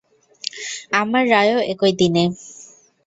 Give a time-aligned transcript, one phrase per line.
[0.93, 2.23] আমার রায়ও একই দিনে।